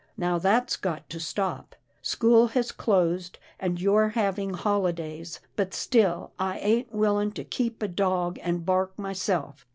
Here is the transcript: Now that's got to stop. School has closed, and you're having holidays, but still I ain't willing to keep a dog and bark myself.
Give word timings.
Now 0.17 0.39
that's 0.39 0.77
got 0.77 1.07
to 1.11 1.19
stop. 1.19 1.75
School 2.01 2.47
has 2.57 2.71
closed, 2.71 3.37
and 3.59 3.79
you're 3.79 4.09
having 4.09 4.55
holidays, 4.55 5.39
but 5.55 5.75
still 5.75 6.31
I 6.39 6.57
ain't 6.57 6.91
willing 6.91 7.33
to 7.33 7.43
keep 7.43 7.83
a 7.83 7.87
dog 7.87 8.39
and 8.41 8.65
bark 8.65 8.97
myself. 8.97 9.63